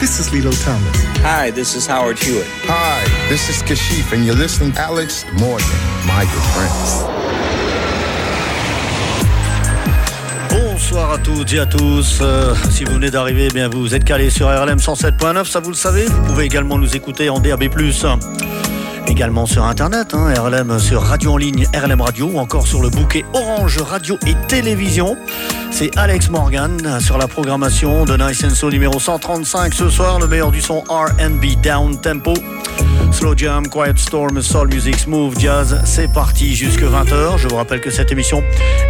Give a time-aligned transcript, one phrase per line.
[0.00, 1.04] this is Lilo Thomas.
[1.22, 2.46] Hi, this is Howard Hewitt.
[2.66, 5.66] Hi, this is Kashif, and you're listening to Alex Morgan,
[6.06, 7.04] my good friends.
[10.50, 12.18] Bonsoir à toutes et à tous.
[12.20, 15.70] Euh, si vous venez d'arriver, eh bien vous êtes calés sur RLM 107.9, ça vous
[15.70, 16.06] le savez.
[16.06, 17.64] Vous pouvez également nous écouter en DAB+.
[19.06, 22.88] Également sur internet, hein, RLM sur radio en ligne, RLM Radio ou encore sur le
[22.88, 25.16] bouquet Orange Radio et Télévision.
[25.70, 30.50] C'est Alex Morgan sur la programmation de Nice Soul numéro 135 ce soir, le meilleur
[30.50, 32.34] du son RB Down Tempo.
[33.12, 37.38] Slow Jam, Quiet Storm, Soul Music, Smooth Jazz, c'est parti jusque 20h.
[37.38, 38.42] Je vous rappelle que cette émission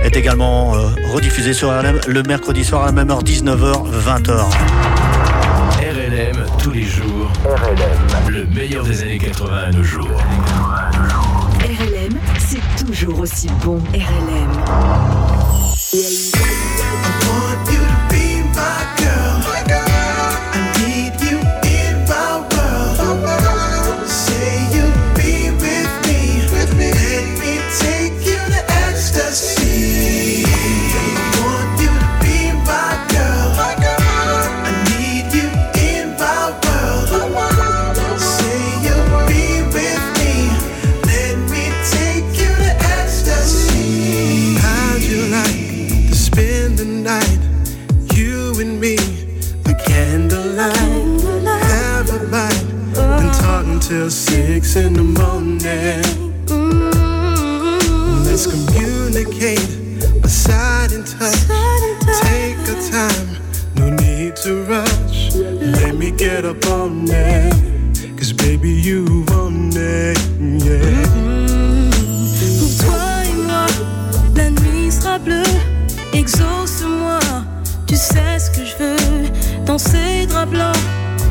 [0.03, 5.04] est également euh, rediffusée sur RLM le mercredi soir à la même heure, 19h, 20h.
[6.65, 7.31] Tous les jours.
[7.45, 8.33] RLM.
[8.33, 10.09] Le meilleur des années 80 à nos jours.
[11.61, 13.79] RLM, c'est toujours aussi bon.
[13.93, 14.51] RLM.
[54.65, 56.03] Six in the morning.
[58.25, 59.69] Let's communicate,
[60.25, 61.41] aside and touch.
[62.23, 63.37] Take our time,
[63.77, 65.35] no need to rush.
[65.35, 67.55] Let me get up on it,
[68.17, 71.05] cause baby you want it, yeah.
[72.59, 73.67] Pour toi et moi,
[74.37, 75.43] la nuit sera bleue.
[76.13, 77.21] Exauce-moi,
[77.87, 79.65] tu sais ce que je veux.
[79.67, 80.77] Dans ces draps blancs,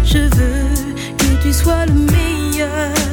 [0.04, 3.12] je veux que tu sois le meilleur.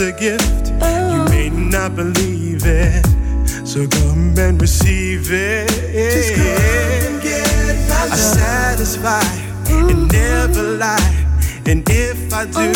[0.00, 0.68] Is a gift.
[1.12, 3.04] You may not believe it,
[3.66, 5.68] so come and receive it.
[5.68, 8.12] Just come and get my love.
[8.12, 9.24] I satisfy
[9.70, 11.26] and never lie.
[11.66, 12.72] And if I do,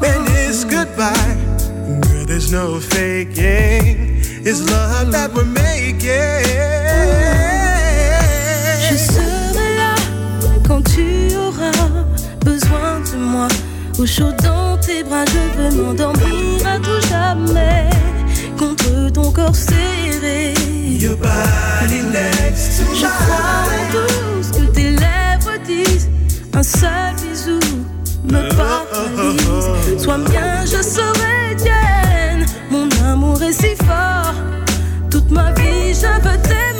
[0.00, 1.36] then it's goodbye.
[2.02, 4.20] Girl, there's no faking.
[4.44, 6.00] It's love that we're making.
[8.86, 9.94] Je serai là
[10.66, 12.04] quand tu auras
[12.44, 13.48] besoin de moi.
[13.98, 16.41] Au chaud dans tes bras, je veux m'endormir
[19.12, 20.54] ton corps serré.
[20.98, 26.08] Your body next to Je crois en tout ce que tes lèvres disent.
[26.54, 27.60] Un seul bisou
[28.24, 30.02] me paralyse.
[30.02, 32.46] Sois bien, je serai tienne.
[32.70, 34.34] Mon amour est si fort.
[35.10, 36.71] Toute ma vie, je veux t'aimer.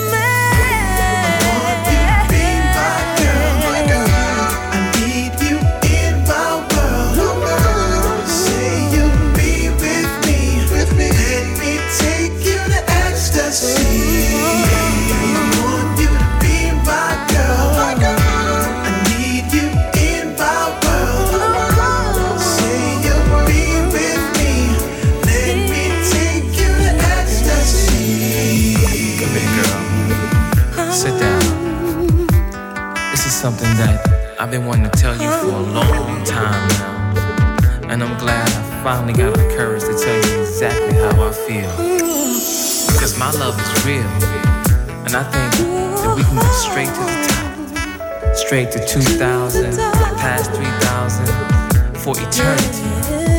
[34.43, 37.87] I've been wanting to tell you for a long time now.
[37.89, 41.71] And I'm glad I finally got the courage to tell you exactly how I feel.
[42.93, 44.03] Because my love is real.
[45.07, 45.53] And I think
[46.03, 48.35] that we can go straight to the top.
[48.35, 49.77] Straight to 2000,
[50.19, 51.27] past 3000.
[52.03, 52.83] for eternity.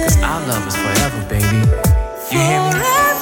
[0.04, 1.68] Cause our love is forever, baby.
[2.32, 3.13] You hear me?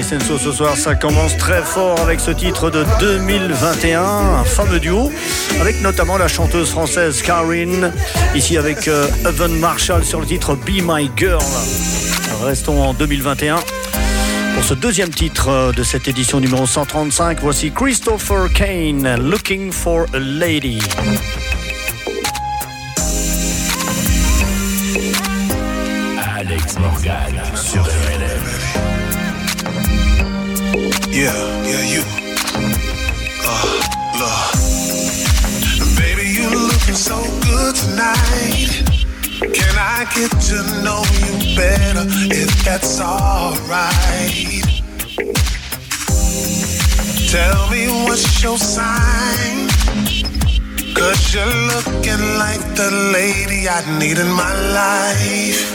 [0.00, 5.10] Ce soir, ça commence très fort avec ce titre de 2021, un fameux duo,
[5.60, 7.92] avec notamment la chanteuse française Karine,
[8.32, 11.42] ici avec euh, Evan Marshall sur le titre Be My Girl.
[12.44, 13.56] Restons en 2021.
[14.54, 20.06] Pour ce deuxième titre euh, de cette édition numéro 135, voici Christopher Kane, Looking for
[20.14, 20.78] a Lady.
[26.38, 27.37] Alex Morgan
[31.18, 31.34] Yeah,
[31.66, 32.02] yeah, you.
[33.42, 33.66] Uh,
[34.20, 34.54] Lord.
[35.98, 38.86] Baby, you looking so good tonight.
[39.40, 44.62] Can I get to know you better if that's alright?
[47.32, 49.66] Tell me what's your sign?
[50.94, 55.66] Cause you're looking like the lady I need in my life.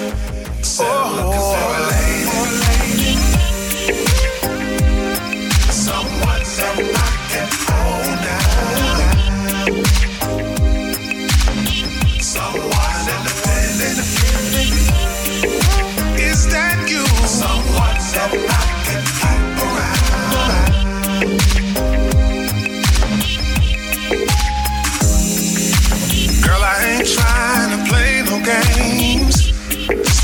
[0.79, 2.23] Oh, lady.
[2.23, 3.02] Someone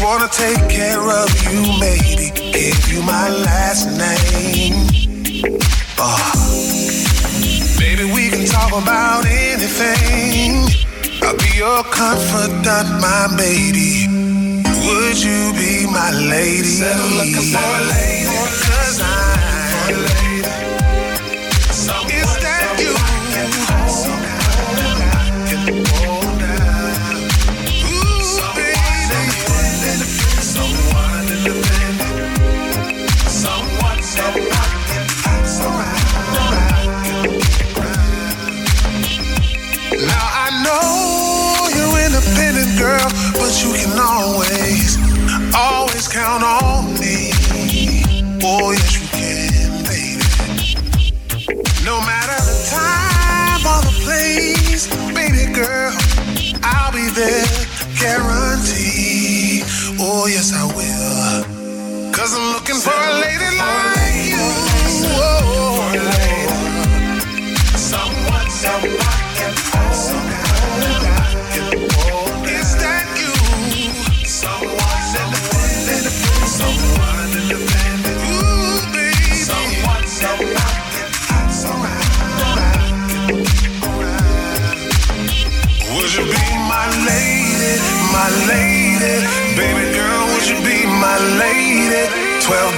[0.02, 4.88] Wanna take care of you, maybe give you my last name.
[5.98, 6.40] Oh.
[7.78, 10.64] Baby, we can talk about anything.
[11.22, 14.08] I'll be your confidant, my baby.
[14.88, 16.64] Would you be my lady?
[16.64, 18.26] Said I'm looking for a lady.
[18.64, 19.59] Cause I'm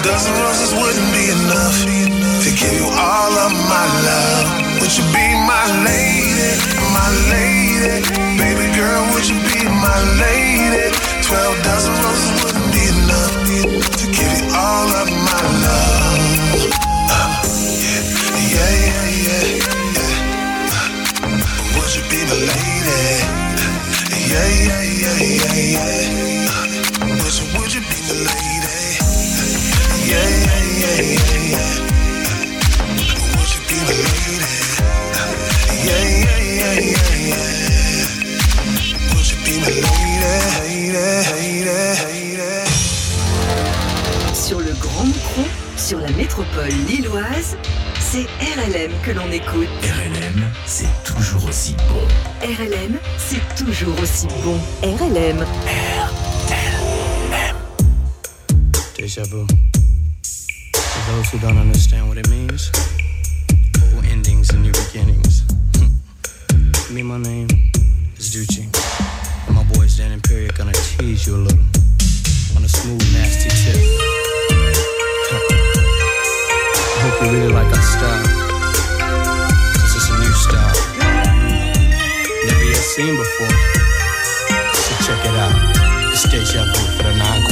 [0.04, 1.78] dozen roses wouldn't be enough
[2.44, 4.82] to give you all of my love.
[4.82, 6.58] Would you be my lady,
[6.90, 8.02] my lady?
[8.38, 10.90] Baby girl, would you be my lady?
[11.22, 13.34] Twelve dozen roses wouldn't be enough
[14.02, 16.66] to give you all of my love.
[17.10, 17.30] Uh,
[17.78, 18.02] yeah,
[18.50, 20.10] yeah, yeah, yeah.
[20.72, 21.38] Uh,
[21.78, 23.02] would you be my lady?
[24.32, 26.50] Yeah, yeah, yeah, yeah, yeah.
[26.50, 28.51] Uh, would you, would you be my lady?
[44.34, 45.42] Sur le Grand Micro,
[45.78, 47.58] sur la métropole lilloise,
[48.00, 49.70] c'est RLM que l'on écoute.
[49.82, 52.06] RLM, c'est toujours aussi bon.
[52.46, 54.60] RLM, c'est toujours aussi bon.
[54.84, 55.46] RLM.
[59.00, 59.71] Deja vu.
[61.12, 62.72] Those who don't understand what it means,
[63.94, 65.44] old endings and new beginnings.
[66.90, 67.50] Me, my name
[68.16, 68.72] is Ducci,
[69.46, 71.60] and my boys Dan Imperial gonna tease you a little
[72.56, 73.76] on a smooth, nasty tip.
[76.96, 78.24] I hope you really like our style,
[79.84, 80.80] This is a new style,
[82.48, 83.56] never yet seen before.
[84.80, 87.51] So check it out, Stay sharp, vu for the non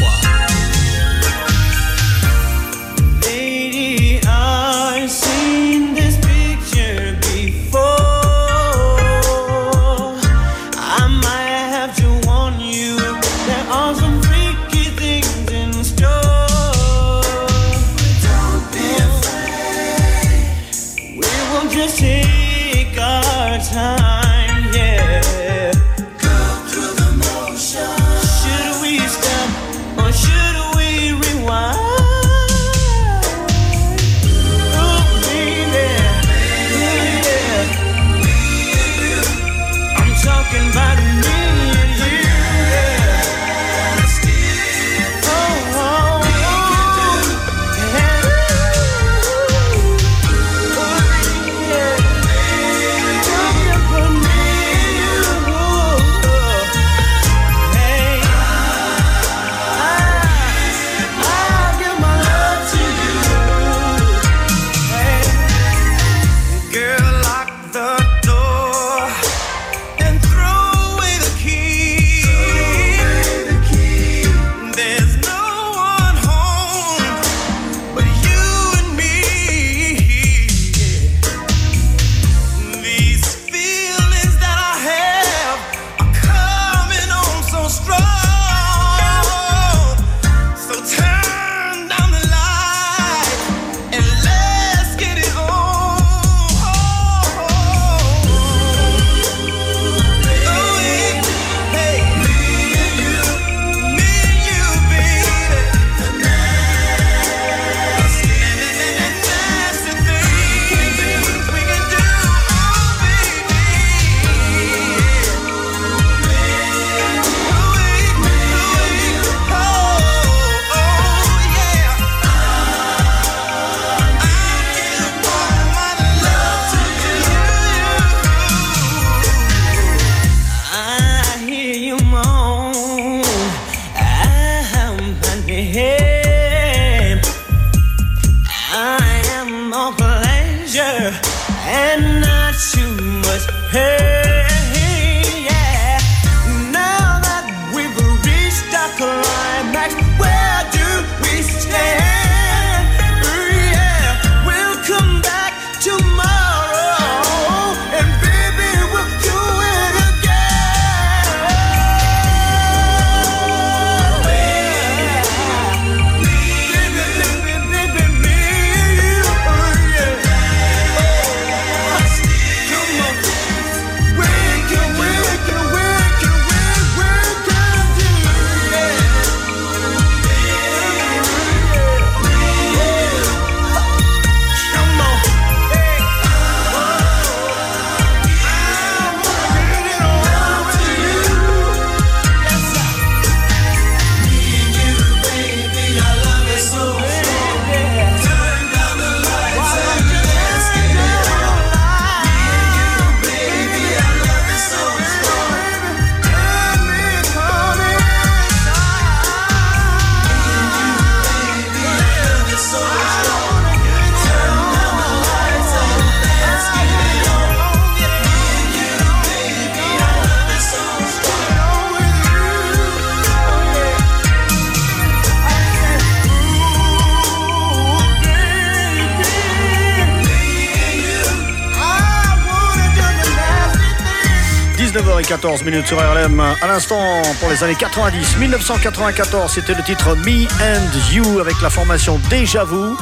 [235.29, 236.39] 14 minutes sur RLM.
[236.39, 241.69] À l'instant, pour les années 90, 1994, c'était le titre Me and You avec la
[241.69, 242.97] formation Déjà Vous,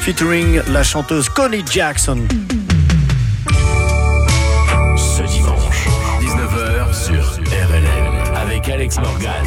[0.00, 2.18] featuring la chanteuse Connie Jackson.
[4.98, 5.88] Ce dimanche,
[6.20, 9.46] 19h sur RLM, avec Alex Morgan.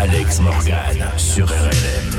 [0.00, 2.18] Alex Morgan sur RLM.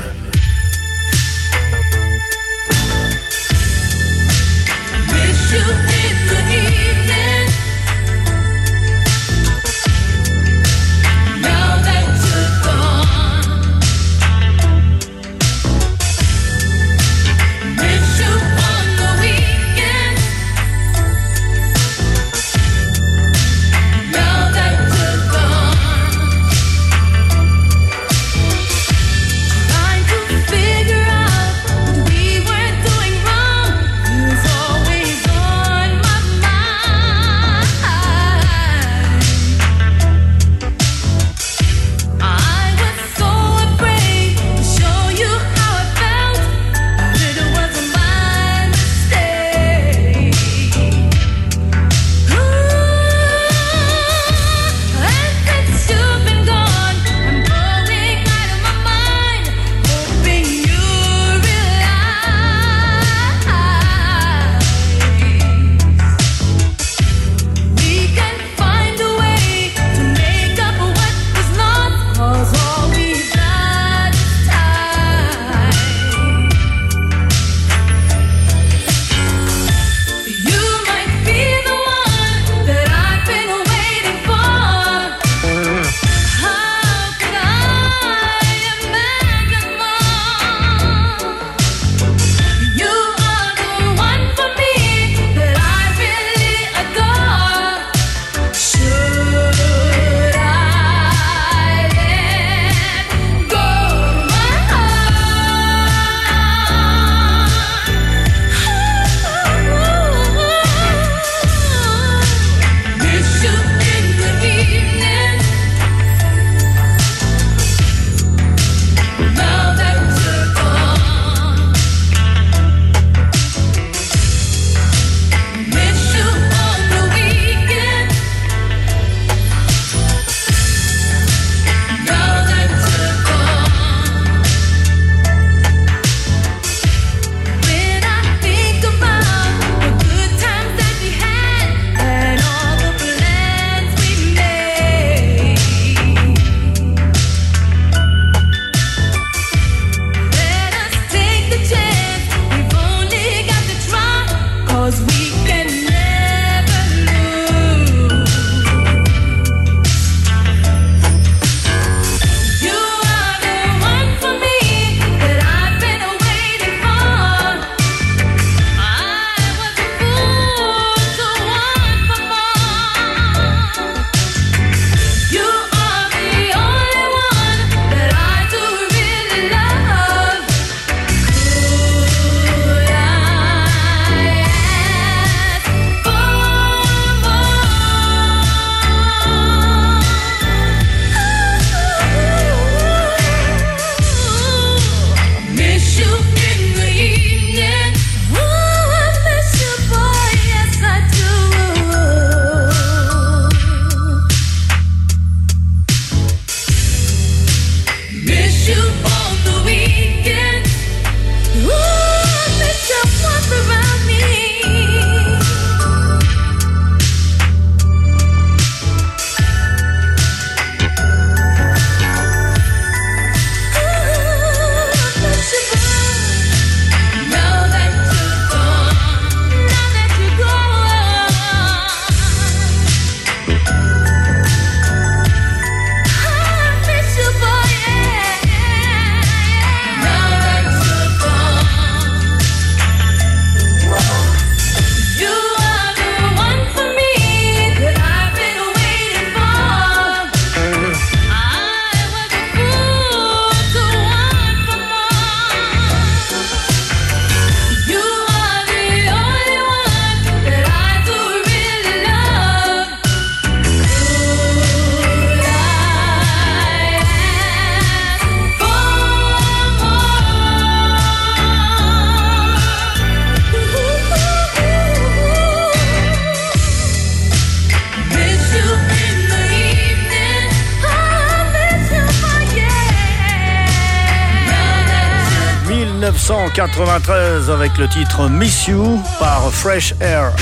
[286.54, 290.32] 93 avec le titre Miss You par Fresh Air.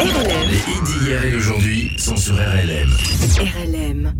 [0.00, 0.48] RLM.
[0.48, 2.90] Les hits d'hier et d'aujourd'hui sont sur RLM.
[3.38, 4.11] RLM.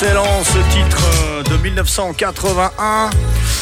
[0.00, 3.10] Excellent ce titre euh, de 1981.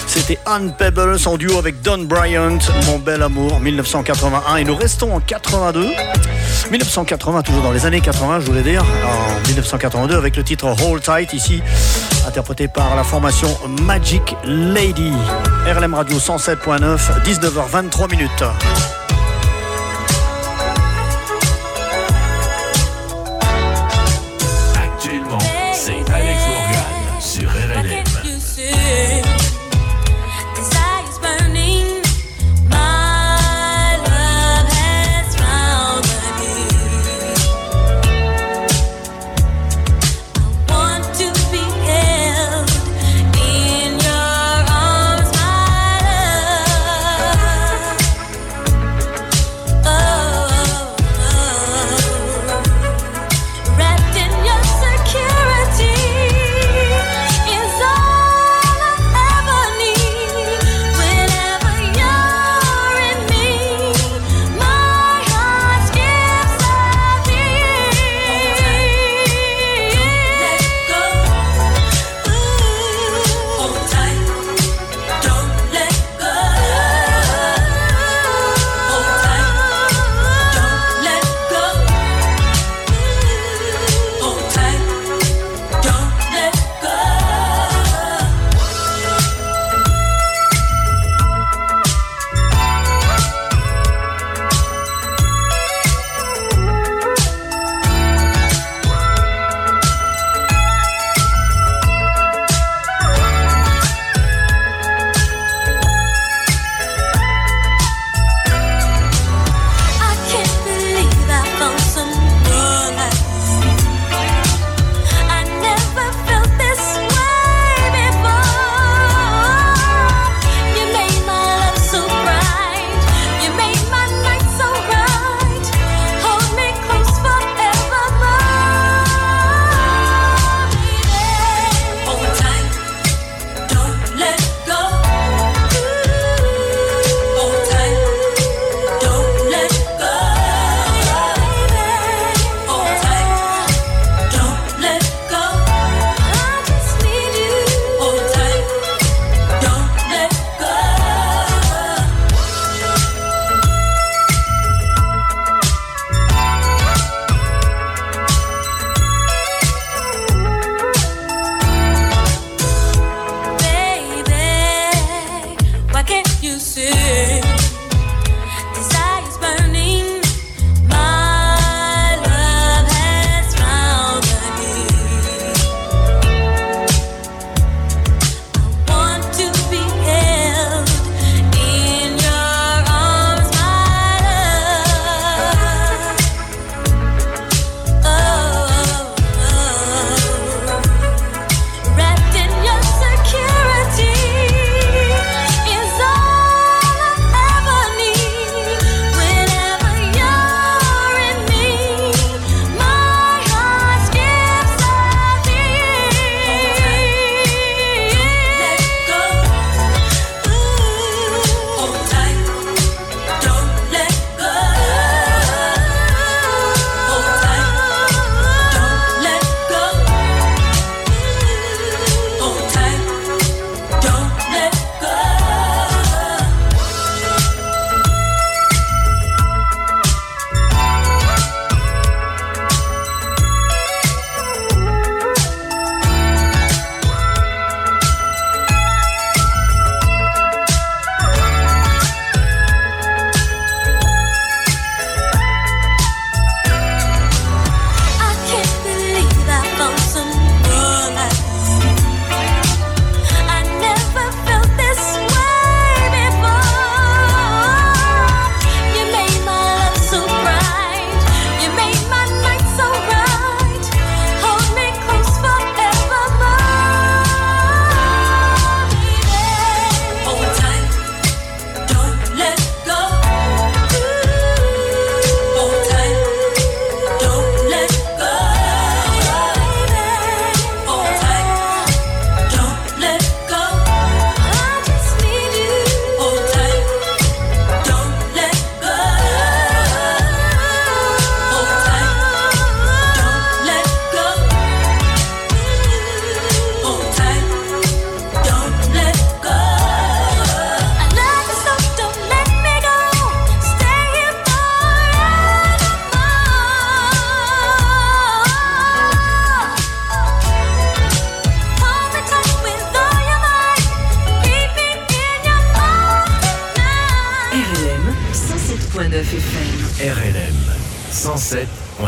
[0.06, 4.56] C'était Anne Pebbles en duo avec Don Bryant, Mon bel amour, 1981.
[4.56, 5.88] Et nous restons en 82.
[6.70, 8.84] 1980, toujours dans les années 80, je voulais dire.
[8.84, 11.62] En 1982, avec le titre Hold Tight, ici,
[12.28, 13.48] interprété par la formation
[13.84, 15.12] Magic Lady.
[15.66, 18.44] RLM Radio 107.9, 19h23 minutes.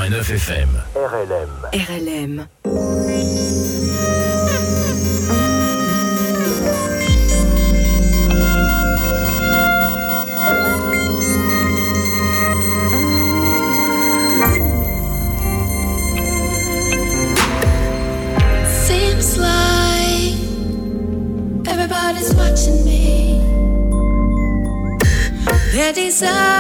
[0.09, 0.71] 107.9 FM.
[1.73, 2.49] RLM.
[18.67, 20.39] Seems like
[21.69, 23.43] everybody's watching me.
[25.73, 26.58] Their desire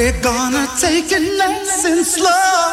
[0.00, 2.69] We're gonna take it nice and slow.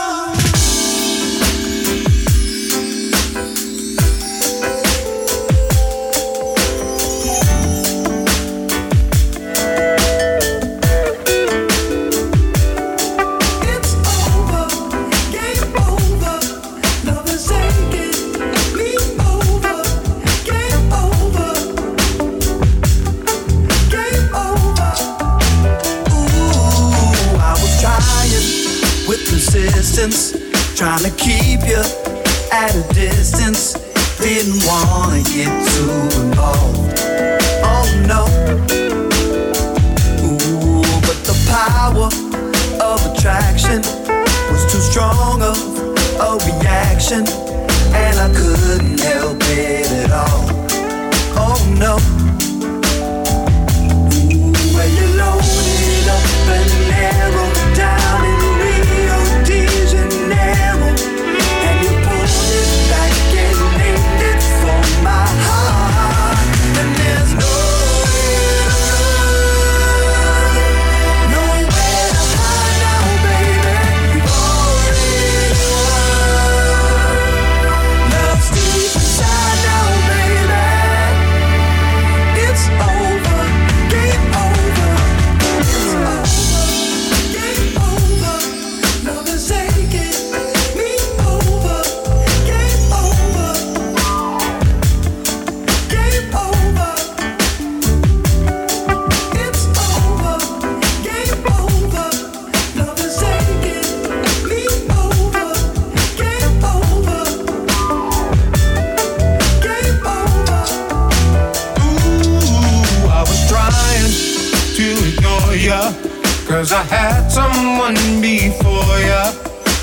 [116.48, 119.34] Cause I had someone before ya,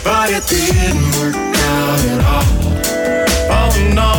[0.02, 2.48] but it didn't work out at all.
[3.52, 4.12] Oh no.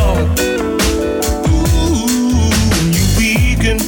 [1.49, 2.05] Ooh,
[2.93, 3.81] you weakened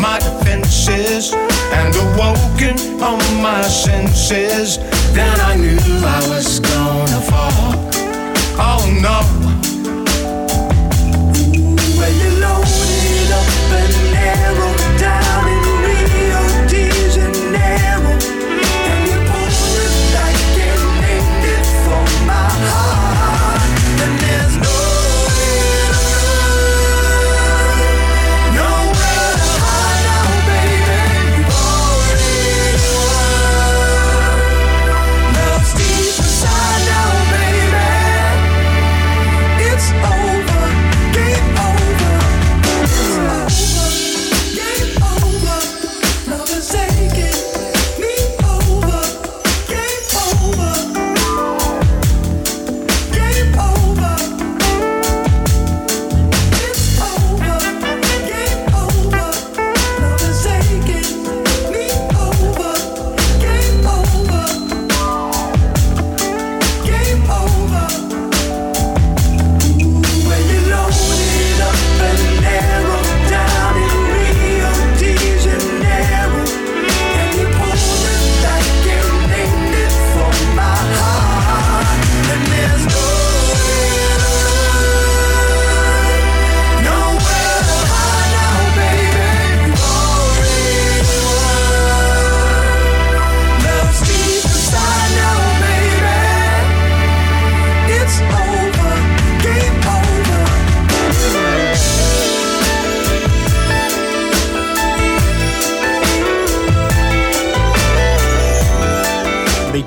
[0.00, 1.34] my defenses
[1.74, 4.78] and awoken all my senses.
[5.12, 7.74] Then I knew I was gonna fall.
[8.56, 9.59] Oh no.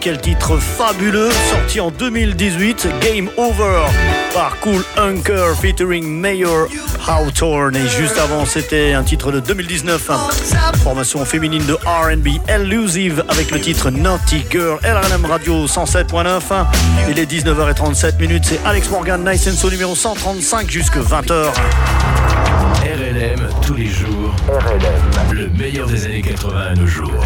[0.04, 3.86] quel titre fabuleux, sorti en 2018, Game Over
[4.34, 6.68] par Cool Hunker featuring Mayor
[7.08, 7.78] Hawthorne.
[7.78, 10.18] Et juste avant, c'était un titre de 2019, hein.
[10.84, 16.42] formation féminine de RB Elusive avec le titre Naughty Girl, LRM Radio 107.9.
[16.52, 16.68] Hein.
[17.10, 21.54] Il est 19h37 c'est Alex Morgan, Nice and so, numéro 135 jusque 20h.
[22.84, 24.36] RLM tous les jours.
[24.50, 25.34] RLM.
[25.34, 27.26] Le meilleur des années 80 à nos jours.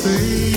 [0.00, 0.49] stay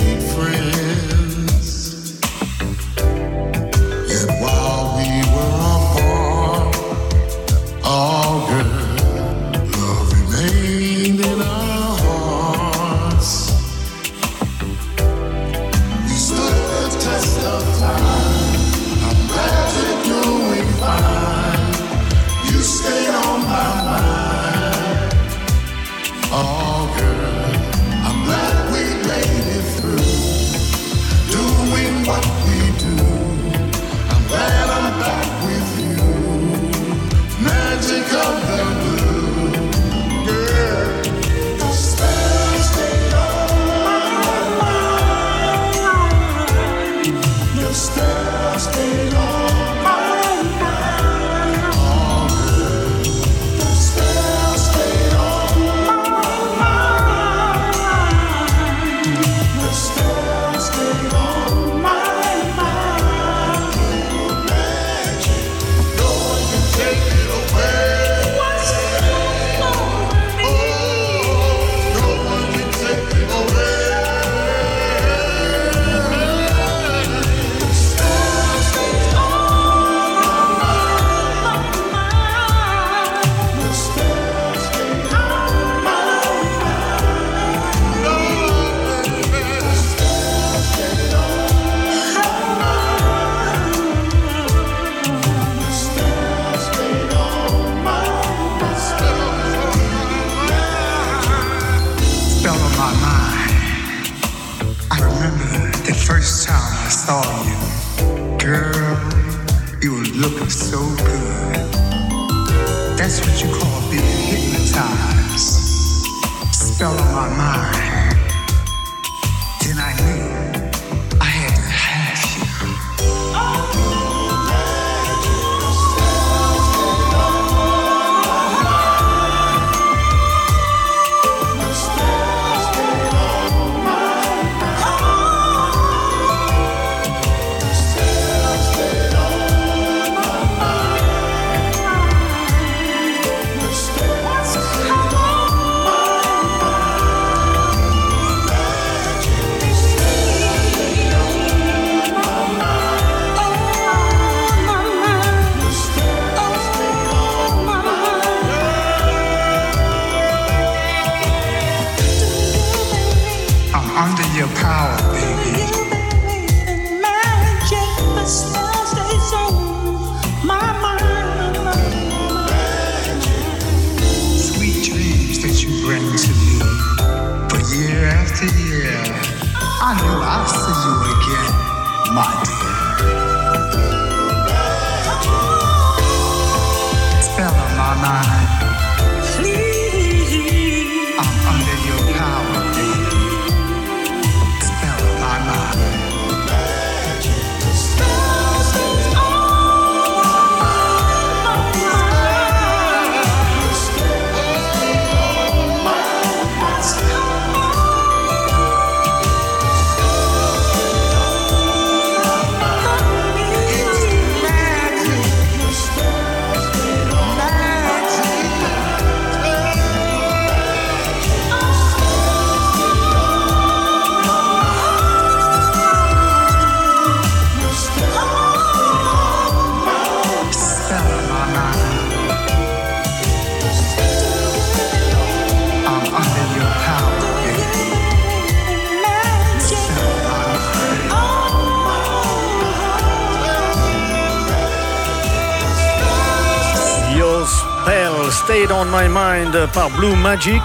[249.74, 250.62] par Blue Magic,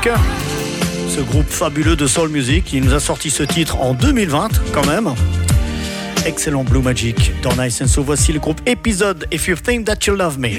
[1.08, 2.72] ce groupe fabuleux de soul music.
[2.74, 5.14] Il nous a sorti ce titre en 2020 quand même.
[6.26, 8.04] Excellent Blue Magic dans Nice and So.
[8.04, 9.26] Voici le groupe Episode.
[9.32, 10.50] If You Think That You Love Me.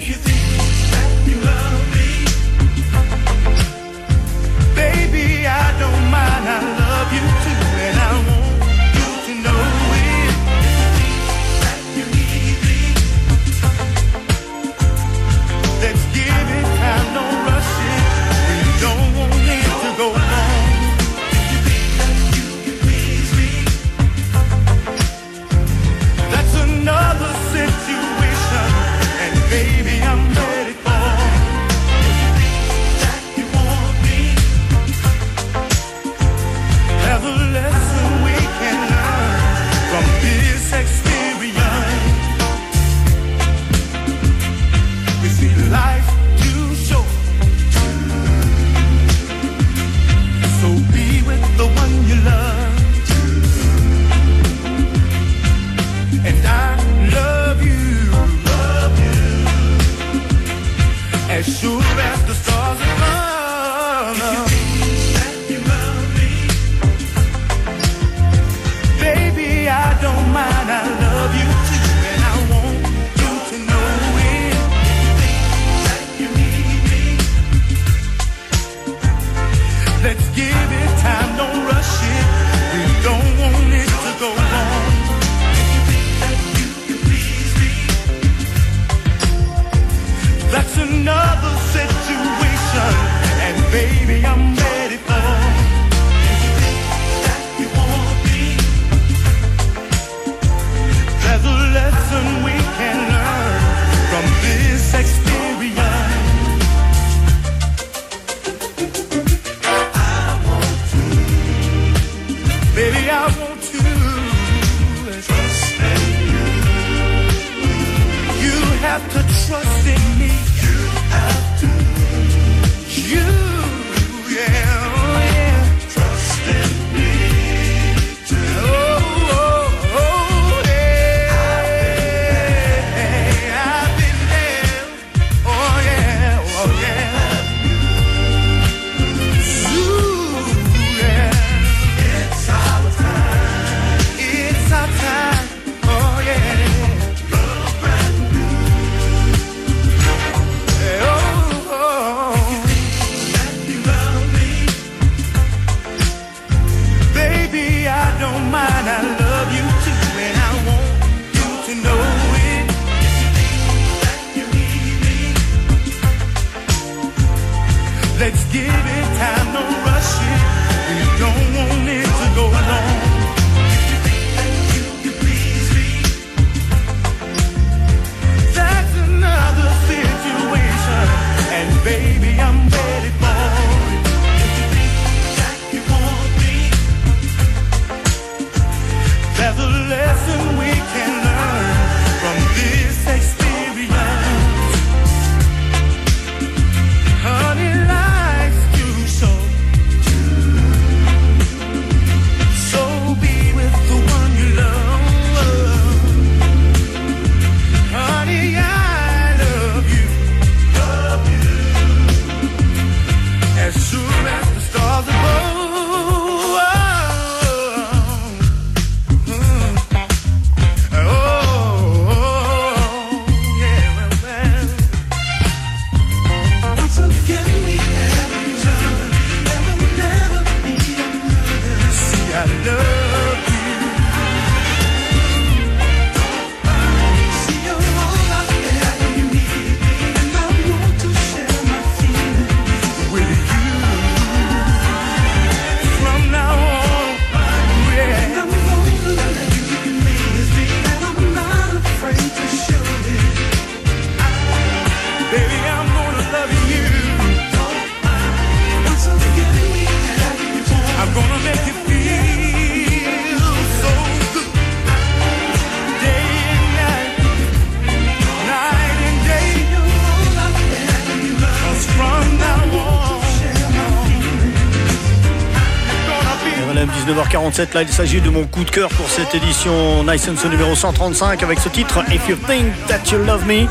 [277.61, 280.49] 19h47, là il s'agit de mon coup de cœur pour cette édition Nice and So
[280.49, 283.67] numéro 135 avec ce titre If You Think That You Love Me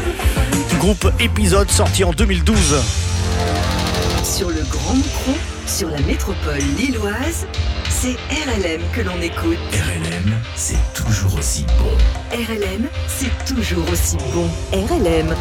[0.69, 2.75] du groupe Épisode sorti en 2012.
[4.23, 5.33] Sur le Grand Micro,
[5.65, 7.47] sur la métropole lilloise,
[7.89, 9.57] c'est RLM que l'on écoute.
[9.73, 12.37] RLM, c'est toujours aussi bon.
[12.37, 14.47] RLM, c'est toujours aussi bon.
[14.71, 15.35] RLM.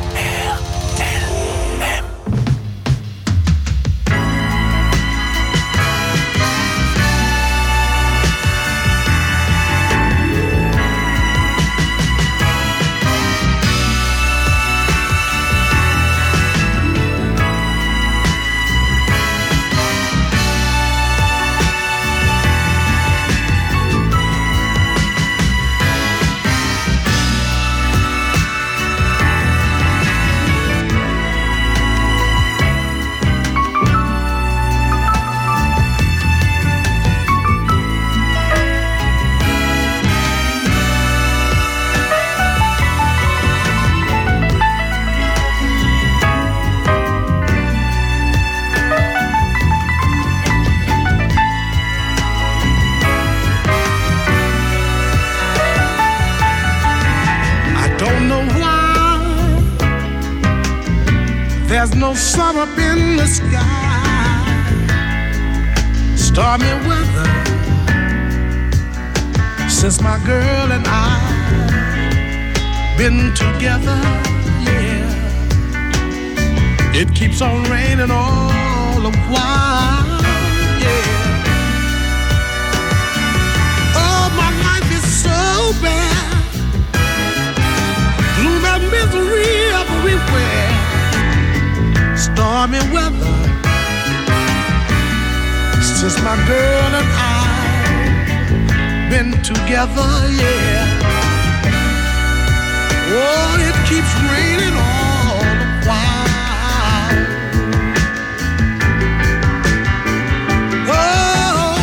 [62.18, 64.02] Sun up in the sky.
[66.16, 67.28] Stormy weather
[69.68, 71.18] since my girl and I
[72.98, 74.00] been together.
[74.66, 75.06] Yeah,
[76.92, 80.20] it keeps on raining all the while.
[80.82, 81.06] Yeah.
[83.94, 85.38] Oh, my life is so
[85.80, 86.26] bad
[88.36, 90.67] gloom and misery everywhere.
[92.49, 93.34] Stormy weather
[95.82, 97.36] since my girl and I
[99.11, 100.86] been together, yeah.
[103.12, 107.18] Oh, it keeps raining all the while.
[110.88, 111.76] Oh,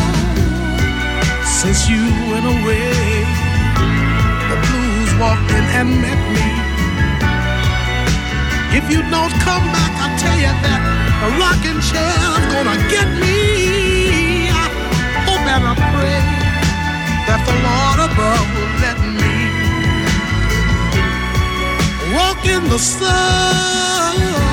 [1.60, 2.02] since you
[2.32, 2.90] went away
[4.50, 6.55] the blues walked in and met me.
[8.76, 10.80] If you don't come back, I tell you that
[11.24, 14.52] a rocking chair's gonna get me.
[14.52, 14.68] I
[15.24, 16.20] hope and I pray
[17.26, 19.34] that the Lord above will let me
[22.14, 24.45] walk in the sun.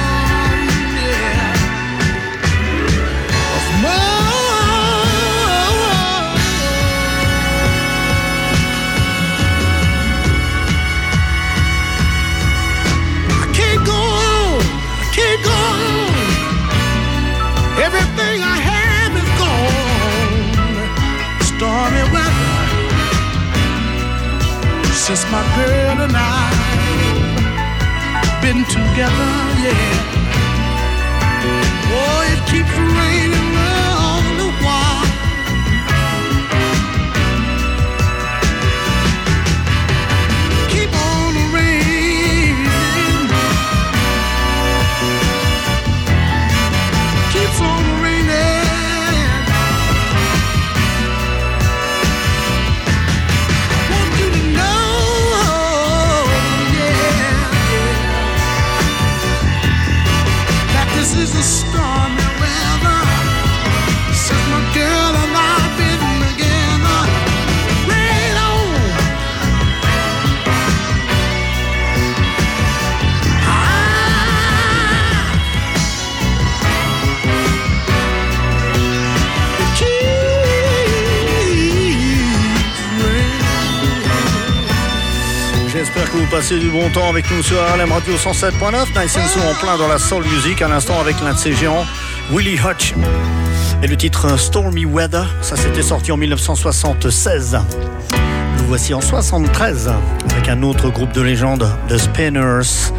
[28.62, 29.32] Together,
[29.64, 30.22] yeah.
[86.34, 88.99] Passez du bon temps avec nous sur RLM Radio 107.9.
[88.99, 90.63] Nice and Slow en plein dans la soul music.
[90.63, 91.86] À l'instant avec l'un de ses géants,
[92.31, 92.95] Willie Hutch.
[93.84, 97.59] Et le titre Stormy Weather, ça s'était sorti en 1976.
[98.57, 99.93] Nous voici en 73
[100.31, 102.91] avec un autre groupe de légende, The Spinners.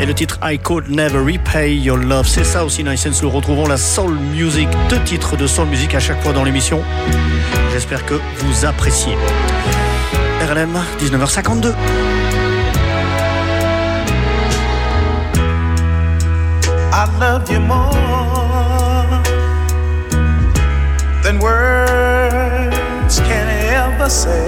[0.00, 2.26] Et le titre I Could Never Repay Your Love.
[2.26, 3.28] C'est ça aussi, Nice and.
[3.28, 6.82] Retrouvons la soul music, deux titres de soul music à chaque fois dans l'émission.
[7.70, 9.12] J'espère que vous appréciez.
[10.40, 11.74] RLM, 19h52.
[17.20, 17.90] I love you more
[21.24, 24.46] than words can ever say.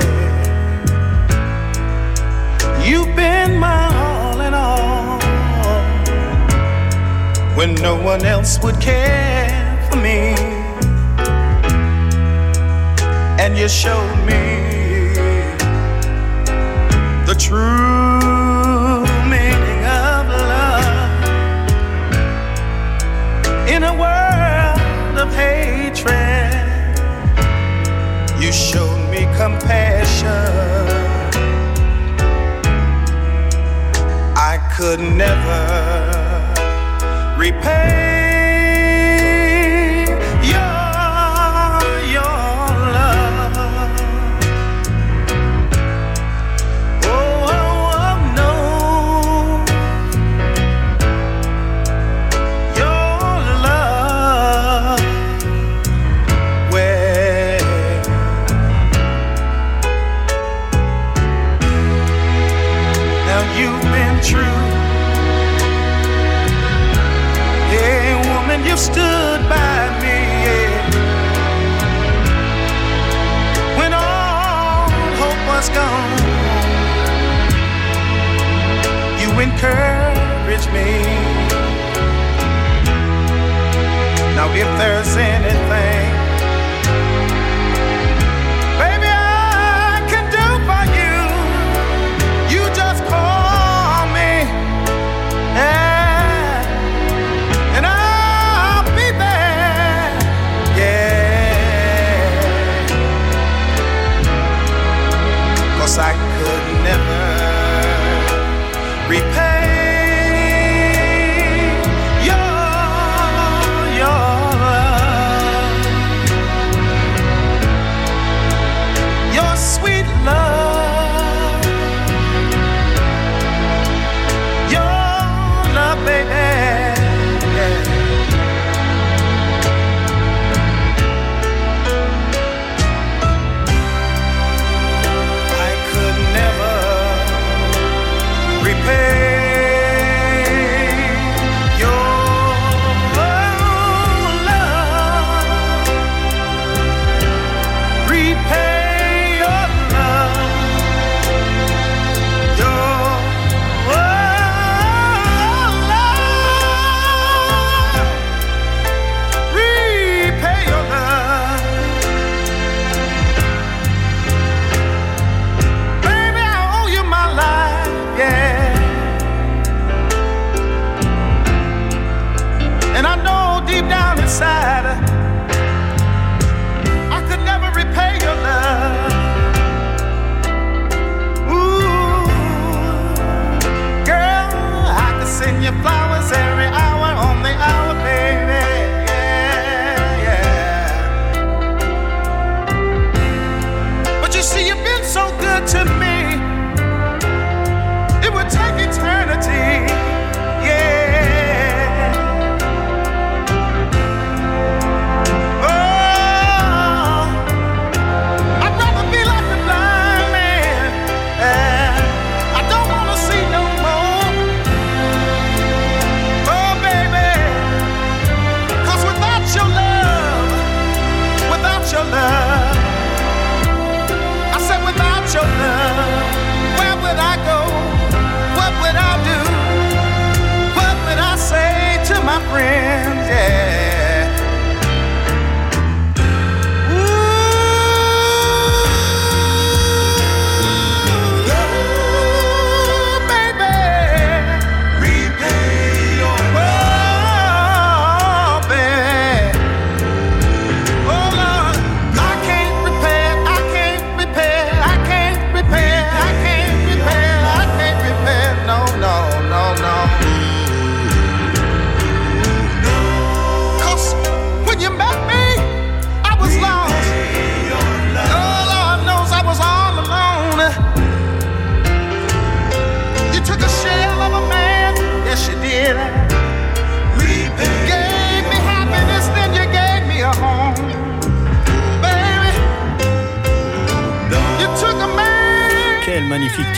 [2.88, 5.18] You've been my all in all
[7.56, 10.36] when no one else would care for me.
[13.42, 15.12] And you showed me
[17.26, 17.99] the true
[34.80, 35.60] could never
[37.36, 38.09] repay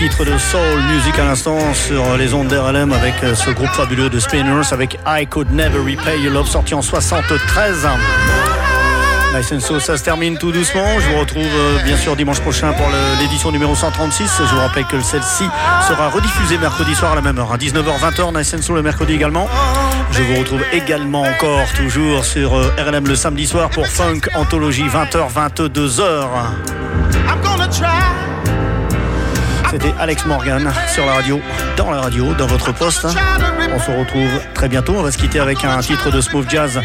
[0.08, 4.10] titre de soul music à l'instant sur les ondes d'RLM avec euh, ce groupe fabuleux
[4.10, 7.86] de Spinners avec I Could Never Repay Your Love sorti en 73.
[9.32, 10.98] Nice and So, ça se termine tout doucement.
[10.98, 12.88] Je vous retrouve euh, bien sûr dimanche prochain pour
[13.20, 14.38] l'édition numéro 136.
[14.40, 15.44] Je vous rappelle que celle-ci
[15.86, 18.36] sera rediffusée mercredi soir à la même heure, à 19h-20h.
[18.36, 19.48] Nice and So le mercredi également.
[20.10, 24.88] Je vous retrouve également encore toujours sur euh, RLM le samedi soir pour Funk Anthologie
[24.88, 26.81] 20h-22h.
[29.72, 31.40] C'était Alex Morgan sur la radio,
[31.78, 33.06] dans la radio, dans votre poste.
[33.74, 34.92] On se retrouve très bientôt.
[34.98, 36.78] On va se quitter avec un titre de smooth jazz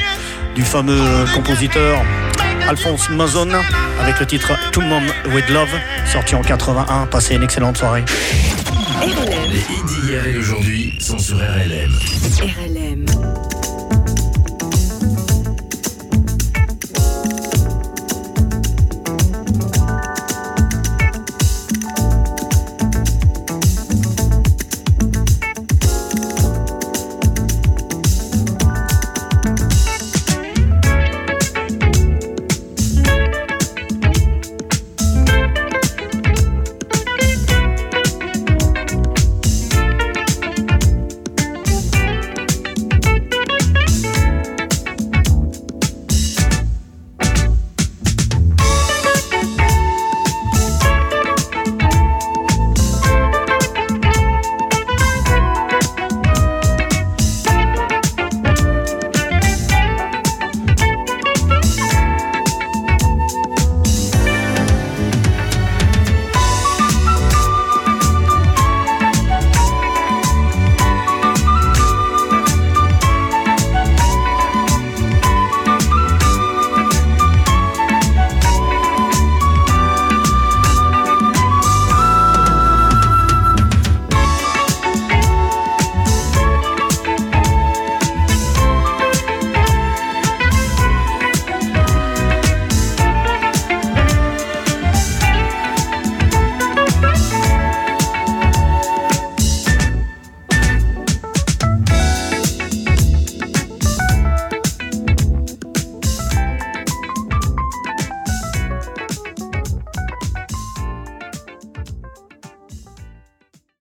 [0.56, 2.00] du fameux compositeur
[2.66, 3.50] Alphonse Mazon
[4.02, 5.68] avec le titre To Mom with Love,
[6.10, 7.08] sorti en 81.
[7.08, 8.06] Passez une excellente soirée.
[9.02, 9.52] RLM.
[9.52, 11.92] Les hits d'hier et d'aujourd'hui sont sur RLM.
[12.42, 13.27] RLM.